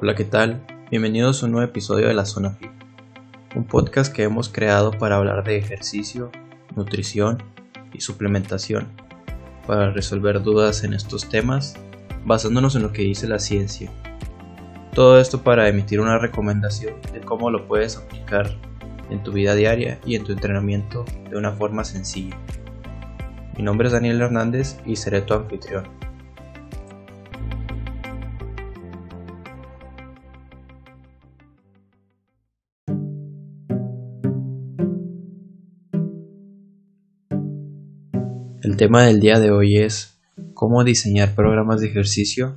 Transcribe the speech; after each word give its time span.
Hola, 0.00 0.14
¿qué 0.14 0.24
tal? 0.24 0.64
Bienvenidos 0.92 1.42
a 1.42 1.46
un 1.46 1.52
nuevo 1.52 1.68
episodio 1.68 2.06
de 2.06 2.14
La 2.14 2.24
Zona 2.24 2.50
Fit, 2.50 2.70
un 3.56 3.64
podcast 3.64 4.14
que 4.14 4.22
hemos 4.22 4.48
creado 4.48 4.92
para 4.92 5.16
hablar 5.16 5.42
de 5.42 5.56
ejercicio, 5.56 6.30
nutrición 6.76 7.42
y 7.92 8.00
suplementación, 8.00 8.86
para 9.66 9.90
resolver 9.90 10.40
dudas 10.40 10.84
en 10.84 10.94
estos 10.94 11.28
temas 11.28 11.74
basándonos 12.24 12.76
en 12.76 12.82
lo 12.82 12.92
que 12.92 13.02
dice 13.02 13.26
la 13.26 13.40
ciencia. 13.40 13.90
Todo 14.94 15.18
esto 15.18 15.42
para 15.42 15.68
emitir 15.68 15.98
una 15.98 16.16
recomendación 16.16 16.94
de 17.12 17.20
cómo 17.20 17.50
lo 17.50 17.66
puedes 17.66 17.96
aplicar 17.96 18.54
en 19.10 19.20
tu 19.24 19.32
vida 19.32 19.56
diaria 19.56 19.98
y 20.06 20.14
en 20.14 20.22
tu 20.22 20.30
entrenamiento 20.30 21.06
de 21.28 21.36
una 21.36 21.50
forma 21.50 21.82
sencilla. 21.82 22.36
Mi 23.56 23.64
nombre 23.64 23.88
es 23.88 23.92
Daniel 23.92 24.20
Hernández 24.20 24.78
y 24.86 24.94
seré 24.94 25.22
tu 25.22 25.34
anfitrión. 25.34 25.88
Tema 38.78 39.02
del 39.02 39.18
día 39.18 39.40
de 39.40 39.50
hoy 39.50 39.76
es 39.76 40.20
cómo 40.54 40.84
diseñar 40.84 41.34
programas 41.34 41.80
de 41.80 41.88
ejercicio 41.88 42.54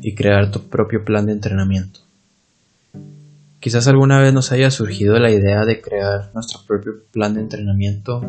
y 0.00 0.14
crear 0.14 0.50
tu 0.50 0.60
propio 0.70 1.04
plan 1.04 1.26
de 1.26 1.32
entrenamiento. 1.32 2.00
Quizás 3.60 3.86
alguna 3.86 4.18
vez 4.18 4.32
nos 4.32 4.50
haya 4.50 4.70
surgido 4.70 5.18
la 5.18 5.30
idea 5.30 5.66
de 5.66 5.82
crear 5.82 6.30
nuestro 6.32 6.60
propio 6.66 7.04
plan 7.10 7.34
de 7.34 7.42
entrenamiento 7.42 8.22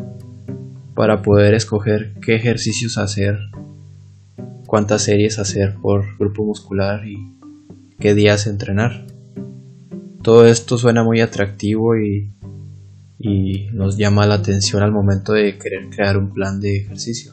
para 0.94 1.22
poder 1.22 1.54
escoger 1.54 2.12
qué 2.20 2.34
ejercicios 2.34 2.98
hacer, 2.98 3.38
cuántas 4.66 5.00
series 5.00 5.38
hacer 5.38 5.76
por 5.80 6.18
grupo 6.18 6.44
muscular 6.44 7.06
y 7.06 7.32
qué 7.98 8.12
días 8.14 8.46
entrenar. 8.46 9.06
Todo 10.22 10.44
esto 10.44 10.76
suena 10.76 11.02
muy 11.02 11.22
atractivo 11.22 11.96
y, 11.96 12.34
y 13.26 13.68
nos 13.72 13.96
llama 13.96 14.26
la 14.26 14.34
atención 14.34 14.82
al 14.82 14.92
momento 14.92 15.32
de 15.32 15.56
querer 15.56 15.88
crear 15.88 16.18
un 16.18 16.30
plan 16.30 16.60
de 16.60 16.76
ejercicio. 16.76 17.32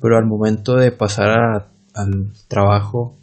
Pero 0.00 0.18
al 0.18 0.26
momento 0.26 0.74
de 0.74 0.90
pasar 0.90 1.70
al 1.94 2.32
trabajo 2.48 3.16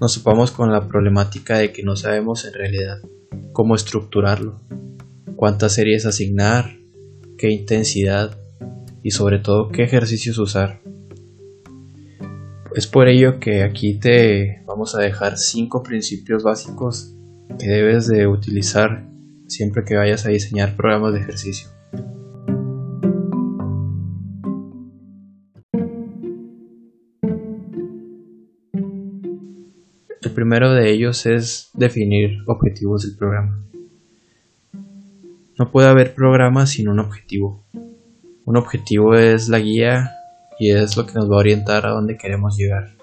nos 0.00 0.14
topamos 0.14 0.52
con 0.52 0.72
la 0.72 0.88
problemática 0.88 1.58
de 1.58 1.70
que 1.70 1.82
no 1.82 1.96
sabemos 1.96 2.46
en 2.46 2.54
realidad 2.54 2.98
cómo 3.52 3.74
estructurarlo, 3.74 4.62
cuántas 5.36 5.74
series 5.74 6.06
asignar, 6.06 6.78
qué 7.36 7.50
intensidad 7.50 8.38
y 9.02 9.10
sobre 9.10 9.38
todo 9.38 9.68
qué 9.68 9.82
ejercicios 9.82 10.38
usar. 10.38 10.80
Es 12.74 12.86
por 12.86 13.08
ello 13.08 13.38
que 13.38 13.64
aquí 13.64 13.98
te 13.98 14.62
vamos 14.64 14.94
a 14.94 15.00
dejar 15.00 15.36
cinco 15.36 15.82
principios 15.82 16.42
básicos 16.42 17.14
que 17.58 17.68
debes 17.68 18.06
de 18.06 18.26
utilizar 18.26 19.10
siempre 19.50 19.84
que 19.84 19.96
vayas 19.96 20.24
a 20.26 20.30
diseñar 20.30 20.76
programas 20.76 21.12
de 21.12 21.20
ejercicio. 21.20 21.68
El 30.22 30.30
primero 30.32 30.72
de 30.72 30.90
ellos 30.90 31.26
es 31.26 31.70
definir 31.74 32.38
objetivos 32.46 33.02
del 33.02 33.16
programa. 33.16 33.62
No 35.58 35.70
puede 35.70 35.88
haber 35.88 36.14
programa 36.14 36.66
sin 36.66 36.88
un 36.88 37.00
objetivo. 37.00 37.64
Un 38.44 38.56
objetivo 38.56 39.14
es 39.14 39.48
la 39.48 39.58
guía 39.58 40.12
y 40.58 40.70
es 40.70 40.96
lo 40.96 41.06
que 41.06 41.14
nos 41.14 41.30
va 41.30 41.36
a 41.36 41.40
orientar 41.40 41.86
a 41.86 41.90
dónde 41.90 42.16
queremos 42.16 42.56
llegar. 42.56 42.94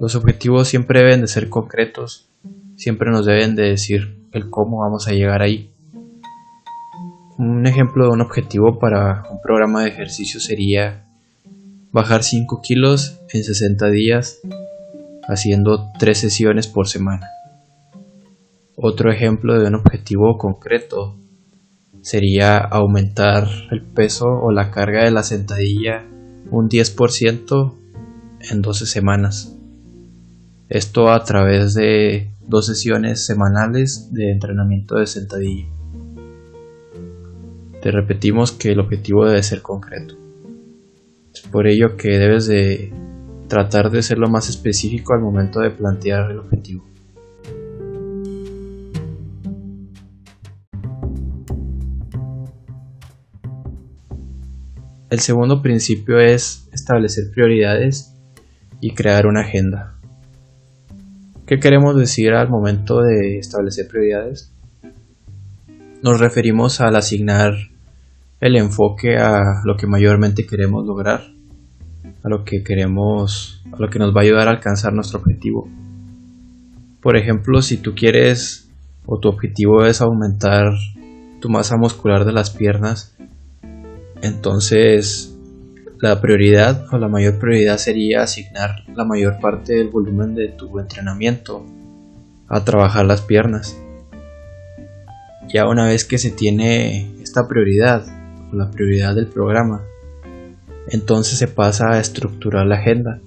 Los 0.00 0.14
objetivos 0.14 0.68
siempre 0.68 1.00
deben 1.00 1.20
de 1.20 1.26
ser 1.26 1.50
concretos, 1.50 2.30
siempre 2.76 3.10
nos 3.10 3.26
deben 3.26 3.54
de 3.54 3.64
decir 3.64 4.19
el 4.32 4.50
cómo 4.50 4.80
vamos 4.80 5.08
a 5.08 5.12
llegar 5.12 5.42
ahí. 5.42 5.72
Un 7.38 7.66
ejemplo 7.66 8.04
de 8.04 8.10
un 8.10 8.20
objetivo 8.20 8.78
para 8.78 9.24
un 9.30 9.40
programa 9.40 9.82
de 9.82 9.88
ejercicio 9.88 10.40
sería 10.40 11.06
bajar 11.92 12.22
5 12.22 12.60
kilos 12.62 13.20
en 13.32 13.42
60 13.42 13.90
días 13.90 14.40
haciendo 15.26 15.90
3 15.98 16.18
sesiones 16.18 16.66
por 16.66 16.88
semana. 16.88 17.28
Otro 18.76 19.10
ejemplo 19.10 19.58
de 19.58 19.68
un 19.68 19.74
objetivo 19.74 20.38
concreto 20.38 21.16
sería 22.02 22.58
aumentar 22.58 23.46
el 23.70 23.82
peso 23.82 24.26
o 24.26 24.52
la 24.52 24.70
carga 24.70 25.04
de 25.04 25.10
la 25.10 25.22
sentadilla 25.22 26.06
un 26.50 26.68
10% 26.68 27.74
en 28.50 28.62
12 28.62 28.86
semanas. 28.86 29.56
Esto 30.68 31.10
a 31.10 31.22
través 31.24 31.74
de 31.74 32.30
dos 32.50 32.66
sesiones 32.66 33.24
semanales 33.24 34.12
de 34.12 34.32
entrenamiento 34.32 34.96
de 34.96 35.06
sentadilla. 35.06 35.66
Te 37.80 37.90
repetimos 37.90 38.52
que 38.52 38.72
el 38.72 38.80
objetivo 38.80 39.24
debe 39.24 39.42
ser 39.42 39.62
concreto. 39.62 40.16
Es 41.32 41.40
por 41.42 41.66
ello 41.66 41.96
que 41.96 42.18
debes 42.18 42.46
de 42.46 42.92
tratar 43.48 43.90
de 43.90 44.02
ser 44.02 44.18
lo 44.18 44.28
más 44.28 44.48
específico 44.48 45.14
al 45.14 45.20
momento 45.20 45.60
de 45.60 45.70
plantear 45.70 46.30
el 46.30 46.40
objetivo. 46.40 46.84
El 55.08 55.20
segundo 55.20 55.62
principio 55.62 56.20
es 56.20 56.68
establecer 56.72 57.30
prioridades 57.32 58.14
y 58.80 58.94
crear 58.94 59.26
una 59.26 59.40
agenda. 59.40 59.99
¿Qué 61.50 61.58
queremos 61.58 61.96
decir 61.96 62.32
al 62.32 62.48
momento 62.48 63.02
de 63.02 63.38
establecer 63.38 63.88
prioridades? 63.88 64.52
Nos 66.00 66.20
referimos 66.20 66.80
al 66.80 66.94
asignar 66.94 67.54
el 68.40 68.54
enfoque 68.54 69.16
a 69.16 69.60
lo 69.64 69.76
que 69.76 69.88
mayormente 69.88 70.46
queremos 70.46 70.86
lograr, 70.86 71.24
a 72.22 72.28
lo 72.28 72.44
que 72.44 72.62
queremos, 72.62 73.64
a 73.72 73.78
lo 73.80 73.90
que 73.90 73.98
nos 73.98 74.14
va 74.14 74.20
a 74.20 74.22
ayudar 74.22 74.46
a 74.46 74.52
alcanzar 74.52 74.92
nuestro 74.92 75.18
objetivo. 75.18 75.68
Por 77.02 77.16
ejemplo, 77.16 77.62
si 77.62 77.78
tú 77.78 77.96
quieres 77.96 78.70
o 79.04 79.18
tu 79.18 79.28
objetivo 79.28 79.84
es 79.84 80.00
aumentar 80.00 80.72
tu 81.40 81.48
masa 81.48 81.76
muscular 81.76 82.24
de 82.24 82.32
las 82.32 82.50
piernas, 82.50 83.16
entonces, 84.22 85.29
la 86.00 86.18
prioridad 86.20 86.86
o 86.92 86.98
la 86.98 87.08
mayor 87.08 87.38
prioridad 87.38 87.76
sería 87.76 88.22
asignar 88.22 88.84
la 88.94 89.04
mayor 89.04 89.38
parte 89.38 89.74
del 89.74 89.88
volumen 89.88 90.34
de 90.34 90.48
tu 90.48 90.78
entrenamiento 90.78 91.66
a 92.48 92.64
trabajar 92.64 93.04
las 93.04 93.20
piernas. 93.20 93.76
Ya 95.52 95.68
una 95.68 95.86
vez 95.86 96.06
que 96.06 96.16
se 96.16 96.30
tiene 96.30 97.20
esta 97.22 97.46
prioridad, 97.46 98.04
o 98.50 98.56
la 98.56 98.70
prioridad 98.70 99.14
del 99.14 99.26
programa, 99.26 99.82
entonces 100.88 101.38
se 101.38 101.48
pasa 101.48 101.90
a 101.90 102.00
estructurar 102.00 102.66
la 102.66 102.76
agenda. 102.76 103.20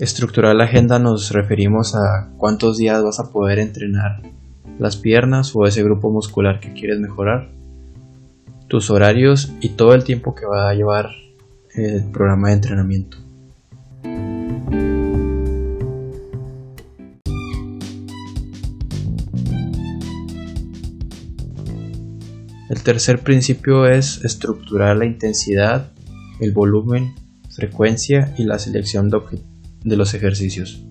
Estructurar 0.00 0.54
la 0.56 0.64
agenda 0.64 0.98
nos 0.98 1.30
referimos 1.30 1.94
a 1.94 2.28
cuántos 2.38 2.76
días 2.76 3.02
vas 3.04 3.20
a 3.20 3.30
poder 3.30 3.60
entrenar 3.60 4.20
las 4.78 4.96
piernas 4.96 5.54
o 5.54 5.64
ese 5.64 5.82
grupo 5.84 6.10
muscular 6.10 6.58
que 6.60 6.72
quieres 6.72 6.98
mejorar 6.98 7.50
tus 8.68 8.90
horarios 8.90 9.52
y 9.60 9.70
todo 9.70 9.94
el 9.94 10.02
tiempo 10.02 10.34
que 10.34 10.44
va 10.44 10.68
a 10.68 10.74
llevar 10.74 11.10
el 11.76 12.04
programa 12.10 12.48
de 12.48 12.54
entrenamiento. 12.54 13.18
El 22.68 22.82
tercer 22.82 23.20
principio 23.20 23.86
es 23.86 24.24
estructurar 24.24 24.96
la 24.96 25.06
intensidad, 25.06 25.92
el 26.40 26.52
volumen, 26.52 27.14
frecuencia 27.50 28.34
y 28.36 28.44
la 28.44 28.58
selección 28.58 29.08
de, 29.08 29.20
de, 29.84 29.96
los 29.96 30.14
ejercicios. 30.14 30.84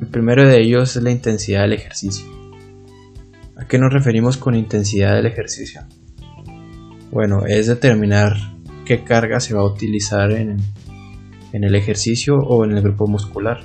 El 0.00 0.06
primero 0.06 0.46
de 0.46 0.60
ellos 0.60 0.96
es 0.96 1.02
la 1.02 1.10
intensidad 1.10 1.62
del 1.62 1.74
ejercicio. 1.74 2.26
¿A 3.56 3.66
qué 3.66 3.78
nos 3.78 3.92
referimos 3.92 4.36
con 4.36 4.54
intensidad 4.54 5.14
del 5.14 5.26
ejercicio? 5.26 5.82
Bueno, 7.10 7.46
es 7.46 7.66
determinar 7.66 8.36
qué 8.84 9.04
carga 9.04 9.40
se 9.40 9.54
va 9.54 9.62
a 9.62 9.64
utilizar 9.64 10.32
en, 10.32 10.58
el 11.52 11.74
ejercicio 11.74 12.36
o 12.36 12.64
en 12.64 12.72
el 12.72 12.82
grupo 12.82 13.06
muscular. 13.06 13.62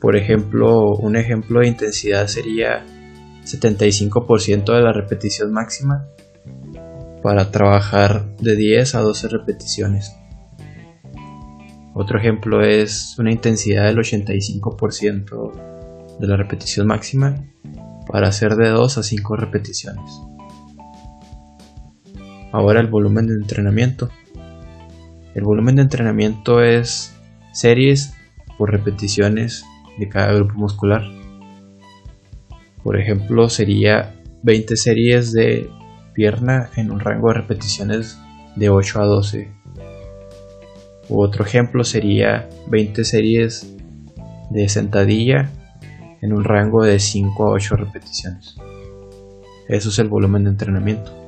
Por 0.00 0.16
ejemplo, 0.16 0.96
un 0.96 1.16
ejemplo 1.16 1.60
de 1.60 1.68
intensidad 1.68 2.26
sería 2.26 2.84
75% 3.44 4.74
de 4.74 4.80
la 4.80 4.92
repetición 4.92 5.52
máxima 5.52 6.06
para 7.22 7.50
trabajar 7.50 8.34
de 8.36 8.56
10 8.56 8.94
a 8.94 9.00
12 9.00 9.28
repeticiones. 9.28 10.16
Otro 11.92 12.18
ejemplo 12.18 12.62
es 12.62 13.16
una 13.18 13.32
intensidad 13.32 13.84
del 13.84 13.98
85% 13.98 16.18
de 16.18 16.26
la 16.26 16.36
repetición 16.36 16.86
máxima 16.86 17.44
para 18.10 18.28
hacer 18.28 18.56
de 18.56 18.68
2 18.68 18.98
a 18.98 19.02
5 19.02 19.36
repeticiones. 19.36 20.20
Ahora 22.52 22.80
el 22.80 22.88
volumen 22.88 23.28
de 23.28 23.34
entrenamiento. 23.34 24.10
El 25.34 25.44
volumen 25.44 25.76
de 25.76 25.82
entrenamiento 25.82 26.62
es 26.62 27.14
series 27.52 28.14
por 28.58 28.72
repeticiones 28.72 29.64
de 29.98 30.08
cada 30.08 30.32
grupo 30.32 30.54
muscular. 30.54 31.02
Por 32.82 32.98
ejemplo, 32.98 33.48
sería 33.48 34.14
20 34.42 34.76
series 34.76 35.32
de 35.32 35.70
pierna 36.14 36.70
en 36.76 36.90
un 36.90 37.00
rango 37.00 37.28
de 37.28 37.34
repeticiones 37.34 38.18
de 38.56 38.70
8 38.70 39.00
a 39.00 39.04
12. 39.04 39.48
U 41.08 41.20
otro 41.20 41.44
ejemplo 41.44 41.84
sería 41.84 42.48
20 42.68 43.04
series 43.04 43.76
de 44.50 44.68
sentadilla 44.68 45.50
en 46.20 46.32
un 46.32 46.44
rango 46.44 46.84
de 46.84 46.98
5 46.98 47.44
a 47.44 47.50
8 47.50 47.76
repeticiones. 47.76 48.56
Eso 49.68 49.88
es 49.90 49.98
el 49.98 50.08
volumen 50.08 50.44
de 50.44 50.50
entrenamiento. 50.50 51.19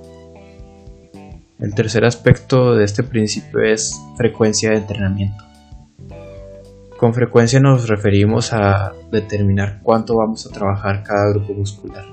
El 1.63 1.77
tercer 1.77 2.05
aspecto 2.05 2.75
de 2.75 2.85
este 2.85 3.05
principio 3.05 3.61
es 3.61 3.97
frecuencia 4.17 4.71
de 4.71 4.79
entrenamiento. 4.79 5.45
Con 6.99 7.15
frecuencia 7.15 7.61
nos 7.61 7.89
referimos 7.89 8.53
a 8.53 8.93
determinar 9.13 9.79
cuánto 9.81 10.17
vamos 10.17 10.45
a 10.45 10.51
trabajar 10.51 11.05
cada 11.05 11.31
grupo 11.31 11.55
muscular. 11.55 12.05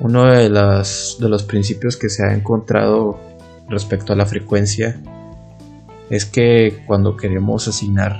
Uno 0.00 0.24
de, 0.24 0.48
de 0.48 1.28
los 1.28 1.42
principios 1.42 1.98
que 1.98 2.08
se 2.08 2.24
ha 2.24 2.32
encontrado 2.32 3.20
respecto 3.68 4.14
a 4.14 4.16
la 4.16 4.24
frecuencia 4.24 4.98
es 6.08 6.24
que 6.24 6.84
cuando 6.86 7.18
queremos 7.18 7.68
asignar 7.68 8.16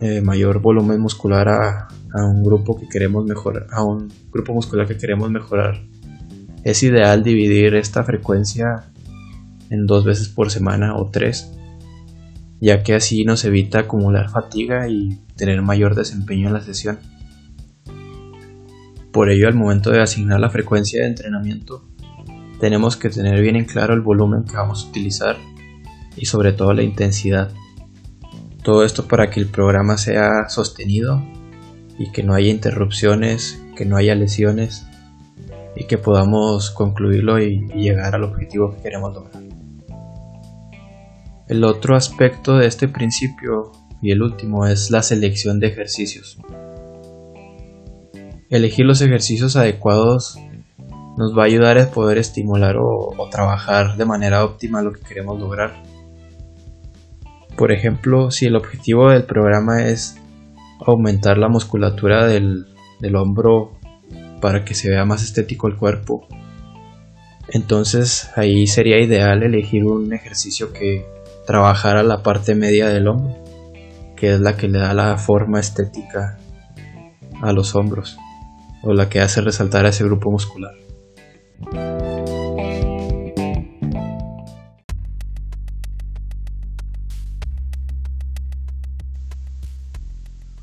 eh, 0.00 0.22
mayor 0.22 0.60
volumen 0.60 1.00
muscular 1.00 1.48
a, 1.50 1.88
un 2.14 2.42
grupo 2.42 2.78
que 2.80 2.88
queremos 2.88 3.26
mejorar, 3.26 3.66
a 3.72 3.82
un 3.82 4.10
grupo 4.32 4.54
muscular 4.54 4.86
que 4.86 4.96
queremos 4.96 5.30
mejorar, 5.30 5.82
es 6.66 6.82
ideal 6.82 7.22
dividir 7.22 7.76
esta 7.76 8.02
frecuencia 8.02 8.90
en 9.70 9.86
dos 9.86 10.04
veces 10.04 10.28
por 10.28 10.50
semana 10.50 10.96
o 10.96 11.08
tres, 11.12 11.52
ya 12.60 12.82
que 12.82 12.94
así 12.94 13.24
nos 13.24 13.44
evita 13.44 13.78
acumular 13.78 14.30
fatiga 14.30 14.88
y 14.88 15.20
tener 15.36 15.62
mayor 15.62 15.94
desempeño 15.94 16.48
en 16.48 16.54
la 16.54 16.60
sesión. 16.60 16.98
Por 19.12 19.30
ello, 19.30 19.46
al 19.46 19.54
momento 19.54 19.92
de 19.92 20.02
asignar 20.02 20.40
la 20.40 20.50
frecuencia 20.50 21.02
de 21.02 21.10
entrenamiento, 21.10 21.84
tenemos 22.58 22.96
que 22.96 23.10
tener 23.10 23.40
bien 23.40 23.54
en 23.54 23.66
claro 23.66 23.94
el 23.94 24.00
volumen 24.00 24.42
que 24.42 24.56
vamos 24.56 24.84
a 24.84 24.88
utilizar 24.88 25.36
y 26.16 26.26
sobre 26.26 26.52
todo 26.52 26.74
la 26.74 26.82
intensidad. 26.82 27.52
Todo 28.64 28.84
esto 28.84 29.06
para 29.06 29.30
que 29.30 29.38
el 29.38 29.46
programa 29.46 29.98
sea 29.98 30.48
sostenido 30.48 31.24
y 31.96 32.10
que 32.10 32.24
no 32.24 32.34
haya 32.34 32.50
interrupciones, 32.50 33.62
que 33.76 33.86
no 33.86 33.96
haya 33.96 34.16
lesiones 34.16 34.85
que 35.86 35.98
podamos 35.98 36.70
concluirlo 36.70 37.40
y, 37.40 37.66
llegar 37.74 38.14
al 38.14 38.24
objetivo 38.24 38.74
que 38.74 38.82
queremos 38.82 39.14
lograr. 39.14 39.42
El 41.48 41.64
otro 41.64 41.96
aspecto 41.96 42.56
de 42.56 42.66
este 42.66 42.88
principio 42.88 43.72
y 44.02 44.10
el 44.10 44.22
último 44.22 44.66
es 44.66 44.90
la 44.90 45.02
selección 45.02 45.60
de 45.60 45.68
ejercicios. 45.68 46.38
Elegir 48.50 48.86
los 48.86 49.00
ejercicios 49.00 49.56
adecuados 49.56 50.38
nos 51.16 51.36
va 51.36 51.42
a 51.42 51.46
ayudar 51.46 51.78
a 51.78 51.90
poder 51.90 52.18
estimular 52.18 52.76
o, 52.76 53.14
o 53.16 53.28
trabajar 53.30 53.96
de 53.96 54.04
manera 54.04 54.44
óptima 54.44 54.82
lo 54.82 54.92
que 54.92 55.00
queremos 55.00 55.40
lograr. 55.40 55.82
Por 57.56 57.72
ejemplo, 57.72 58.30
si 58.30 58.46
el 58.46 58.56
objetivo 58.56 59.10
del 59.10 59.24
programa 59.24 59.84
es 59.84 60.20
aumentar 60.84 61.38
la 61.38 61.48
musculatura 61.48 62.26
del, 62.26 62.66
hombro 63.14 63.75
para 64.46 64.64
que 64.64 64.76
se 64.76 64.88
vea 64.88 65.04
más 65.04 65.24
estético 65.24 65.66
el 65.66 65.74
cuerpo, 65.74 66.24
entonces 67.48 68.30
ahí 68.36 68.68
sería 68.68 69.00
ideal 69.00 69.42
elegir 69.42 69.84
un 69.84 70.12
ejercicio 70.12 70.72
que 70.72 71.04
trabajara 71.48 72.04
la 72.04 72.22
parte 72.22 72.54
media 72.54 72.88
del 72.88 73.08
hombro, 73.08 73.42
que 74.14 74.34
es 74.34 74.40
la 74.40 74.56
que 74.56 74.68
le 74.68 74.78
da 74.78 74.94
la 74.94 75.18
forma 75.18 75.58
estética 75.58 76.38
a 77.42 77.50
los 77.50 77.74
hombros 77.74 78.18
o 78.84 78.92
la 78.92 79.08
que 79.08 79.20
hace 79.20 79.40
resaltar 79.40 79.84
a 79.84 79.88
ese 79.88 80.04
grupo 80.04 80.30
muscular. 80.30 80.74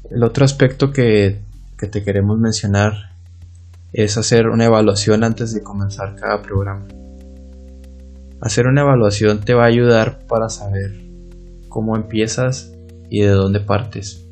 El 0.09 0.23
otro 0.23 0.45
aspecto 0.45 0.93
que, 0.93 1.41
te 1.91 2.01
queremos 2.01 2.39
mencionar 2.39 3.12
es 3.93 4.17
hacer 4.17 4.47
una 4.47 4.65
evaluación 4.65 5.23
antes 5.23 5.53
de 5.53 5.61
comenzar 5.61 6.15
cada 6.15 6.41
programa. 6.41 6.87
Hacer 8.41 8.67
una 8.67 8.81
evaluación 8.81 9.39
te 9.39 9.53
va 9.53 9.63
a 9.63 9.67
ayudar 9.67 10.25
para 10.27 10.49
saber 10.49 10.91
cómo 11.69 11.95
empiezas 11.95 12.73
y 13.09 13.21
de 13.21 13.29
dónde 13.29 13.59
partes, 13.59 14.27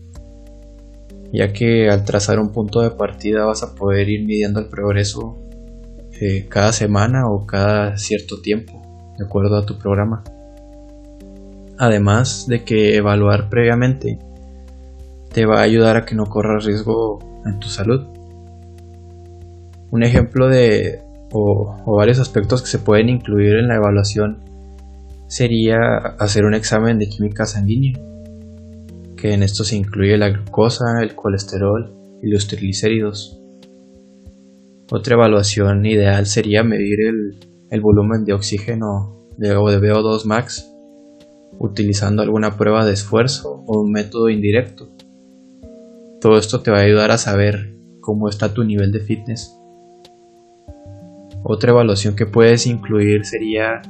ya 1.31 1.53
que 1.53 1.89
al 1.89 2.03
trazar 2.03 2.39
un 2.39 2.51
punto 2.51 2.81
de 2.81 2.91
partida 2.91 3.45
vas 3.45 3.61
a 3.63 3.75
poder 3.75 4.09
ir 4.09 4.25
midiendo 4.25 4.59
el 4.59 4.65
progreso 4.65 5.37
eh, 6.19 6.47
cada 6.49 6.73
semana 6.73 7.29
o 7.29 7.45
cada 7.45 7.97
cierto 7.97 8.41
tiempo, 8.41 8.81
de 9.17 9.25
acuerdo 9.25 9.57
a 9.57 9.65
tu 9.65 9.77
programa. 9.77 10.23
Además 11.77 12.47
de 12.47 12.63
que 12.63 12.95
evaluar 12.95 13.49
previamente 13.49 14.19
te 15.31 15.45
va 15.45 15.59
a 15.59 15.63
ayudar 15.63 15.97
a 15.97 16.05
que 16.05 16.15
no 16.15 16.25
corras 16.25 16.65
riesgo 16.65 17.19
en 17.45 17.59
tu 17.59 17.69
salud. 17.69 18.20
Un 19.91 20.03
ejemplo 20.03 20.47
de 20.47 20.99
o, 21.31 21.95
varios 21.97 22.19
aspectos 22.19 22.61
que 22.61 22.67
se 22.67 22.79
pueden 22.79 23.09
incluir 23.09 23.55
en 23.55 23.67
la 23.67 23.75
evaluación 23.75 24.39
sería 25.27 25.97
hacer 26.19 26.45
un 26.45 26.53
examen 26.53 26.97
de 26.97 27.07
química 27.07 27.45
sanguínea, 27.45 27.93
que 29.15 29.33
en 29.33 29.43
esto 29.43 29.63
se 29.63 29.75
incluye 29.75 30.17
la 30.17 30.29
glucosa, 30.29 31.01
el 31.01 31.15
colesterol 31.15 31.93
y 32.21 32.29
los 32.29 32.47
triglicéridos. 32.47 33.39
Otra 34.91 35.13
evaluación 35.13 35.85
ideal 35.85 36.25
sería 36.25 36.63
medir 36.63 36.99
el, 37.01 37.81
volumen 37.81 38.25
de 38.25 38.33
oxígeno 38.33 39.29
de, 39.37 39.55
o 39.55 39.69
de 39.69 39.79
VO2 39.79 40.25
max 40.25 40.67
utilizando 41.59 42.21
alguna 42.21 42.57
prueba 42.57 42.85
de 42.85 42.93
esfuerzo 42.93 43.63
o 43.67 43.81
un 43.81 43.91
método 43.91 44.29
indirecto 44.29 44.89
todo 46.21 46.37
esto 46.37 46.61
te 46.61 46.69
va 46.69 46.77
a 46.77 46.81
ayudar 46.81 47.09
a 47.09 47.17
saber 47.17 47.75
cómo 47.99 48.29
está 48.29 48.53
tu 48.53 48.63
nivel 48.63 48.91
de 48.91 48.99
fitness. 48.99 49.59
Otra 51.53 51.71
evaluación 51.71 52.15
que 52.15 52.25
puedes 52.25 52.65
incluir 52.65 53.25
sería 53.25 53.81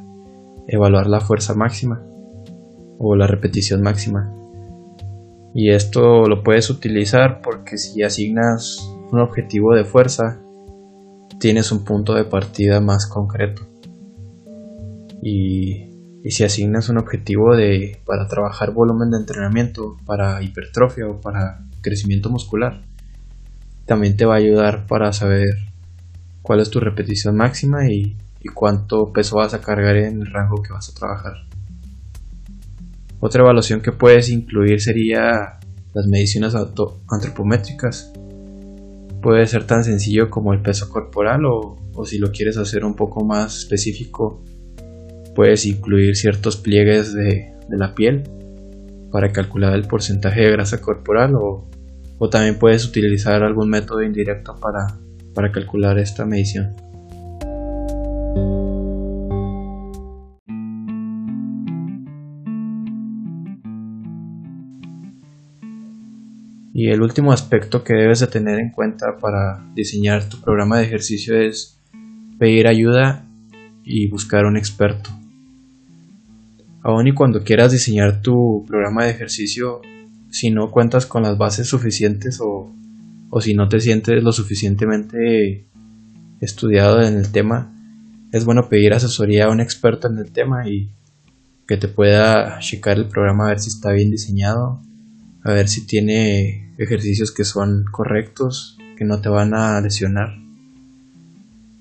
evaluar 0.67 1.05
la 1.05 1.21
fuerza 1.21 1.53
máxima 1.53 2.01
o 2.97 3.15
la 3.15 3.27
repetición 3.27 3.83
máxima. 3.83 4.33
Y 5.53 5.69
esto 5.69 6.25
lo 6.25 6.41
puedes 6.41 6.71
utilizar 6.71 7.39
porque 7.43 7.77
si 7.77 8.01
asignas 8.01 8.79
un 9.11 9.19
objetivo 9.19 9.75
de 9.75 9.85
fuerza, 9.85 10.41
tienes 11.39 11.71
un 11.71 11.85
punto 11.85 12.15
de 12.15 12.23
partida 12.23 12.81
más 12.81 13.05
concreto. 13.05 13.61
Y, 15.21 15.85
si 16.31 16.43
asignas 16.43 16.89
un 16.89 16.97
objetivo 16.97 17.55
de, 17.55 18.01
para 18.07 18.27
trabajar 18.27 18.71
volumen 18.71 19.11
de 19.11 19.17
entrenamiento, 19.17 19.97
para 20.07 20.41
hipertrofia 20.41 21.07
o 21.07 21.21
para 21.21 21.63
crecimiento 21.81 22.31
muscular. 22.31 22.81
También 23.85 24.17
te 24.17 24.25
va 24.25 24.33
a 24.33 24.37
ayudar 24.37 24.87
para 24.87 25.13
saber 25.13 25.70
cuál 26.41 26.59
es 26.59 26.69
tu 26.69 26.79
repetición 26.79 27.35
máxima 27.35 27.89
y, 27.89 28.17
cuánto 28.55 29.13
peso 29.13 29.35
vas 29.35 29.53
a 29.53 29.61
cargar 29.61 29.95
en 29.97 30.21
el 30.21 30.31
rango 30.31 30.63
que 30.63 30.73
vas 30.73 30.89
a 30.89 30.95
trabajar. 30.95 31.33
Otra 33.19 33.43
evaluación 33.43 33.81
que 33.81 33.91
puedes 33.91 34.29
incluir 34.29 34.81
sería 34.81 35.59
las 35.93 36.07
mediciones 36.07 36.55
antropométricas. 36.55 38.11
Puede 39.21 39.45
ser 39.45 39.67
tan 39.67 39.83
sencillo 39.83 40.31
como 40.31 40.53
el 40.53 40.61
peso 40.61 40.89
corporal 40.89 41.45
o, 41.45 41.77
o 41.93 42.05
si 42.05 42.17
lo 42.17 42.31
quieres 42.31 42.57
hacer 42.57 42.83
un 42.83 42.95
poco 42.95 43.23
más 43.23 43.59
específico, 43.59 44.43
puedes 45.35 45.67
incluir 45.67 46.15
ciertos 46.15 46.57
pliegues 46.57 47.13
de, 47.13 47.53
de 47.69 47.77
la 47.77 47.93
piel 47.93 48.23
para 49.11 49.31
calcular 49.31 49.75
el 49.75 49.83
porcentaje 49.83 50.41
de 50.41 50.51
grasa 50.51 50.81
corporal 50.81 51.35
o 51.35 51.69
o 52.23 52.29
también 52.29 52.59
puedes 52.59 52.85
utilizar 52.85 53.41
algún 53.41 53.67
método 53.67 54.03
indirecto 54.03 54.55
para, 54.61 54.95
para 55.33 55.51
calcular 55.51 55.97
esta 55.97 56.25
medición. 56.25 56.75
Y 66.73 66.89
el 66.89 67.01
último 67.01 67.31
aspecto 67.31 67.83
que 67.83 67.93
debes 67.93 68.21
de 68.21 68.27
tener 68.27 68.59
en 68.59 68.71
cuenta 68.71 69.17
para 69.19 69.63
diseñar 69.75 70.27
tu 70.27 70.39
programa 70.41 70.79
de 70.79 70.85
ejercicio 70.85 71.39
es 71.39 71.77
pedir 72.39 72.67
ayuda 72.67 73.25
y 73.83 74.07
buscar 74.07 74.45
un 74.45 74.57
experto. 74.57 75.09
Aun 76.81 77.07
y 77.07 77.13
cuando 77.13 77.43
quieras 77.43 77.71
diseñar 77.71 78.21
tu 78.21 78.65
programa 78.67 79.03
de 79.03 79.11
ejercicio, 79.11 79.81
si 80.31 80.49
no 80.49 80.71
cuentas 80.71 81.05
con 81.05 81.23
las 81.23 81.37
bases 81.37 81.67
suficientes 81.67 82.39
o, 82.41 82.73
si 83.39 83.53
no 83.53 83.69
te 83.69 83.79
sientes 83.79 84.21
lo 84.23 84.33
suficientemente 84.33 85.65
estudiado 86.41 87.01
en 87.01 87.15
el 87.15 87.31
tema, 87.31 87.73
es 88.33 88.43
bueno 88.43 88.67
pedir 88.67 88.93
asesoría 88.93 89.45
a 89.45 89.51
un 89.51 89.61
experto 89.61 90.09
en 90.09 90.17
el 90.17 90.31
tema 90.31 90.67
y 90.67 90.89
que 91.67 91.77
te 91.77 91.87
pueda 91.87 92.59
checar 92.59 92.97
el 92.97 93.05
programa 93.05 93.45
a 93.45 93.49
ver 93.49 93.59
si 93.59 93.69
está 93.69 93.91
bien 93.93 94.11
diseñado 94.11 94.81
a 95.43 95.53
ver 95.53 95.67
si 95.67 95.85
tiene 95.85 96.73
ejercicios 96.77 97.31
que 97.31 97.43
son 97.43 97.85
correctos, 97.91 98.77
que 98.97 99.05
no 99.05 99.21
te 99.21 99.29
van 99.29 99.53
a 99.53 99.79
lesionar 99.81 100.37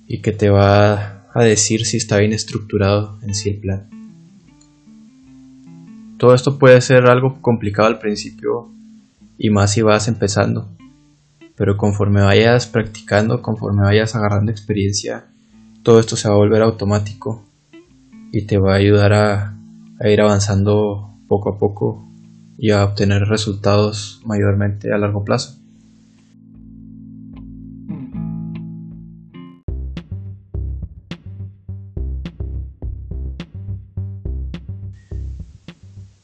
y 0.06 0.22
que 0.22 0.32
te 0.32 0.48
va 0.50 1.26
a 1.32 1.44
decir 1.44 1.84
si 1.84 1.98
está 1.98 2.18
bien 2.18 2.32
estructurado 2.32 3.18
en 3.22 3.34
sí 3.34 3.50
el 3.50 3.58
plan. 3.58 3.88
Todo 6.18 6.34
esto 6.34 6.58
puede 6.58 6.80
ser 6.80 7.06
algo 7.06 7.40
complicado 7.40 7.88
al 7.88 7.98
principio 7.98 8.70
y 9.38 9.50
más 9.50 9.72
si 9.72 9.82
vas 9.82 10.08
empezando, 10.08 10.70
pero 11.60 11.76
conforme 11.76 12.22
vayas 12.22 12.66
practicando, 12.66 13.42
conforme 13.42 13.82
vayas 13.82 14.16
agarrando 14.16 14.50
experiencia, 14.50 15.26
todo 15.82 16.00
esto 16.00 16.16
se 16.16 16.26
va 16.26 16.32
a 16.32 16.38
volver 16.38 16.62
automático 16.62 17.44
y 18.32 18.46
te 18.46 18.56
va 18.56 18.72
a 18.72 18.76
ayudar 18.76 19.12
a, 19.12 19.58
a 20.00 20.08
ir 20.08 20.22
avanzando 20.22 21.18
poco 21.28 21.50
a 21.50 21.58
poco 21.58 22.08
y 22.56 22.70
a 22.70 22.82
obtener 22.82 23.24
resultados 23.24 24.22
mayormente 24.24 24.90
a 24.90 24.96
largo 24.96 25.22
plazo. 25.22 25.58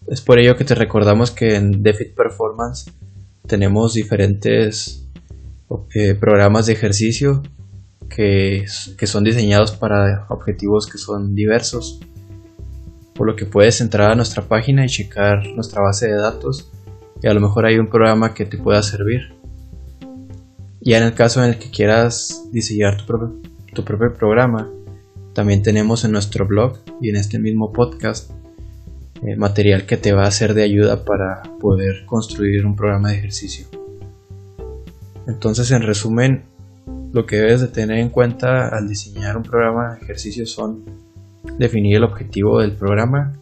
Es 0.07 0.23
por 0.23 0.39
ello 0.39 0.57
que 0.57 0.65
te 0.65 0.75
recordamos 0.75 1.31
que 1.31 1.57
en 1.57 1.83
Defit 1.83 2.15
Performance 2.15 2.91
tenemos 3.47 3.93
diferentes 3.93 5.06
eh, 5.95 6.15
programas 6.15 6.67
de 6.67 6.73
ejercicio 6.73 7.43
que, 8.09 8.65
que 8.97 9.07
son 9.07 9.25
diseñados 9.25 9.73
para 9.73 10.27
objetivos 10.29 10.87
que 10.87 10.99
son 10.99 11.35
diversos 11.35 12.01
por 13.17 13.27
lo 13.27 13.35
que 13.35 13.47
puedes 13.47 13.81
entrar 13.81 14.13
a 14.13 14.15
nuestra 14.15 14.43
página 14.43 14.85
y 14.85 14.89
checar 14.89 15.47
nuestra 15.55 15.81
base 15.83 16.07
de 16.09 16.17
datos 16.17 16.71
y 17.23 17.27
a 17.27 17.35
lo 17.35 17.41
mejor 17.41 17.67
hay 17.67 17.79
un 17.79 17.89
programa 17.89 18.35
que 18.35 18.45
te 18.45 18.59
pueda 18.59 18.83
servir. 18.83 19.35
Ya 20.81 20.99
en 20.99 21.05
el 21.05 21.15
caso 21.15 21.43
en 21.43 21.51
el 21.51 21.59
que 21.59 21.71
quieras 21.71 22.49
diseñar 22.53 22.99
tu 22.99 23.85
propio, 23.85 24.15
programa, 24.15 24.71
también 25.33 25.63
tenemos 25.63 26.05
en 26.05 26.13
nuestro 26.13 26.47
blog 26.47 26.79
y 27.01 27.11
en 27.11 27.17
este 27.17 27.39
mismo 27.39 27.73
podcast 27.73 28.31
eh, 29.23 29.37
material 29.37 29.87
que 29.87 29.97
te 29.97 30.13
va 30.13 30.27
a 30.27 30.31
ser 30.31 30.55
de 30.55 30.63
ayuda 30.63 31.05
para 31.05 31.43
poder 31.59 32.05
construir 32.07 32.65
un 32.67 32.77
programa 32.77 33.11
de 33.11 33.19
ejercicio. 33.19 33.67
Entonces, 35.27 35.71
en 35.71 35.83
resumen, 35.83 36.45
lo 37.13 37.27
que 37.27 37.37
debes 37.37 37.61
de 37.61 37.69
tener 37.69 37.99
en 37.99 38.11
cuenta 38.11 38.69
al 38.69 38.89
diseñar 38.89 39.37
un 39.37 39.43
programa 39.43 39.95
de 39.95 40.05
ejercicio 40.05 40.47
son 40.47 40.85
definir 41.59 41.97
el 41.97 42.05
objetivo 42.05 42.61
del 42.61 42.73
programa, 42.73 43.33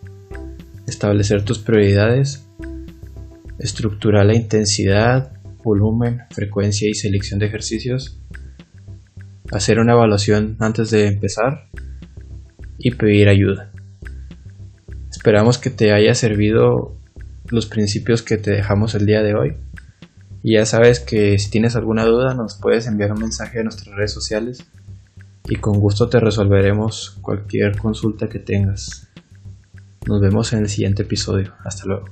establecer 0.86 1.44
tus 1.44 1.58
prioridades, 1.58 2.46
estructurar 3.58 4.26
la 4.26 4.34
intensidad, 4.34 5.32
volumen, 5.62 6.22
frecuencia 6.30 6.88
y 6.88 6.94
selección 6.94 7.38
de 7.38 7.46
ejercicios, 7.46 8.20
hacer 9.50 9.78
una 9.78 9.92
evaluación 9.92 10.56
antes 10.60 10.90
de 10.90 11.06
empezar 11.06 11.68
y 12.78 12.92
pedir 12.92 13.28
ayuda. 13.28 13.72
Esperamos 15.10 15.58
que 15.58 15.70
te 15.70 15.92
haya 15.92 16.14
servido 16.14 16.96
los 17.48 17.66
principios 17.66 18.22
que 18.22 18.36
te 18.36 18.50
dejamos 18.50 18.94
el 18.94 19.06
día 19.06 19.22
de 19.22 19.34
hoy. 19.34 19.56
Y 20.44 20.56
ya 20.56 20.66
sabes 20.66 21.00
que 21.00 21.38
si 21.38 21.48
tienes 21.48 21.74
alguna 21.74 22.04
duda 22.04 22.34
nos 22.34 22.56
puedes 22.56 22.86
enviar 22.86 23.10
un 23.12 23.20
mensaje 23.20 23.60
a 23.60 23.62
nuestras 23.62 23.96
redes 23.96 24.12
sociales 24.12 24.62
y 25.48 25.56
con 25.56 25.80
gusto 25.80 26.10
te 26.10 26.20
resolveremos 26.20 27.16
cualquier 27.22 27.78
consulta 27.78 28.28
que 28.28 28.40
tengas. 28.40 29.08
Nos 30.06 30.20
vemos 30.20 30.52
en 30.52 30.58
el 30.58 30.68
siguiente 30.68 31.04
episodio. 31.04 31.54
Hasta 31.64 31.86
luego. 31.86 32.10